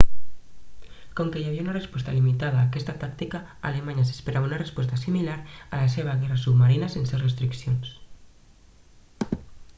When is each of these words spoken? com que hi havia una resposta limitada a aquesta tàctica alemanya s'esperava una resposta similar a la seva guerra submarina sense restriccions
com 1.17 1.27
que 1.33 1.41
hi 1.41 1.43
havia 1.49 1.61
una 1.65 1.75
resposta 1.75 2.15
limitada 2.15 2.57
a 2.61 2.65
aquesta 2.69 2.95
tàctica 3.03 3.41
alemanya 3.73 4.07
s'esperava 4.09 4.49
una 4.51 4.59
resposta 4.63 4.99
similar 5.03 5.37
a 5.49 5.83
la 5.83 5.93
seva 5.99 6.17
guerra 6.25 6.41
submarina 6.47 6.93
sense 6.97 7.23
restriccions 7.25 7.95